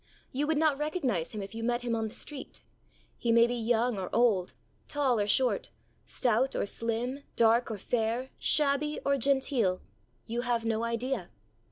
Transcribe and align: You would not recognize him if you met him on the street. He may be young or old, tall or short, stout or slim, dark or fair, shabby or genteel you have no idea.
You 0.31 0.47
would 0.47 0.57
not 0.57 0.79
recognize 0.79 1.29
him 1.33 1.43
if 1.43 1.53
you 1.53 1.63
met 1.63 1.83
him 1.83 1.95
on 1.95 2.07
the 2.07 2.15
street. 2.15 2.61
He 3.19 3.31
may 3.31 3.45
be 3.45 3.53
young 3.53 3.99
or 3.99 4.09
old, 4.11 4.53
tall 4.87 5.19
or 5.19 5.27
short, 5.27 5.69
stout 6.07 6.55
or 6.55 6.65
slim, 6.65 7.21
dark 7.35 7.69
or 7.69 7.77
fair, 7.77 8.31
shabby 8.39 8.99
or 9.05 9.19
genteel 9.19 9.79
you 10.25 10.41
have 10.41 10.65
no 10.65 10.83
idea. 10.83 11.29